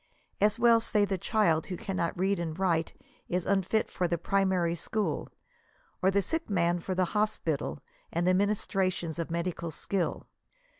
As 0.41 0.57
well 0.57 0.79
say 0.81 1.05
the 1.05 1.19
child 1.19 1.67
who 1.67 1.77
cannot 1.77 2.17
read 2.17 2.39
and 2.39 2.57
write 2.57 2.93
is 3.29 3.45
unfit 3.45 3.87
for 3.87 4.07
4he 4.07 4.23
primary 4.23 4.73
school, 4.73 5.29
or 6.01 6.09
the 6.09 6.23
sick 6.23 6.49
man 6.49 6.79
for 6.79 6.95
the 6.95 7.05
hospital, 7.13 7.83
and 8.11 8.25
the 8.27 8.33
minis 8.33 8.65
trations 8.67 9.19
of 9.19 9.29
medical 9.29 9.69
skill. 9.69 10.25